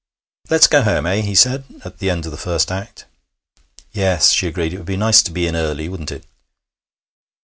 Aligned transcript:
'Let's 0.49 0.65
go 0.65 0.81
home, 0.81 1.05
eh?' 1.05 1.21
he 1.21 1.35
said, 1.35 1.63
at 1.85 1.99
the 1.99 2.09
end 2.09 2.25
of 2.25 2.31
the 2.31 2.37
first 2.39 2.71
act. 2.71 3.05
'Yes,' 3.91 4.31
she 4.31 4.47
agreed. 4.47 4.73
'It 4.73 4.77
would 4.77 4.85
be 4.87 4.97
nice 4.97 5.21
to 5.21 5.29
be 5.31 5.45
in 5.45 5.55
early, 5.55 5.87
wouldn't 5.87 6.11
it?' 6.11 6.25